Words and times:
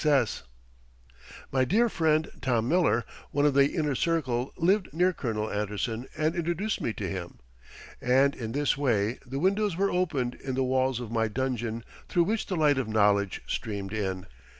]My 1.51 1.63
dear 1.63 1.87
friend, 1.87 2.31
Tom 2.41 2.67
Miller, 2.67 3.05
one 3.29 3.45
of 3.45 3.53
the 3.53 3.67
inner 3.75 3.93
circle, 3.93 4.51
lived 4.57 4.91
near 4.91 5.13
Colonel 5.13 5.51
Anderson 5.51 6.07
and 6.17 6.33
introduced 6.35 6.81
me 6.81 6.91
to 6.93 7.07
him, 7.07 7.37
and 8.01 8.33
in 8.35 8.53
this 8.53 8.75
way 8.75 9.19
the 9.27 9.37
windows 9.37 9.77
were 9.77 9.91
opened 9.91 10.33
in 10.33 10.55
the 10.55 10.63
walls 10.63 10.99
of 10.99 11.11
my 11.11 11.27
dungeon 11.27 11.83
through 12.09 12.23
which 12.23 12.47
the 12.47 12.55
light 12.55 12.79
of 12.79 12.87
knowledge 12.87 13.43
streamed 13.45 13.93
in. 13.93 14.25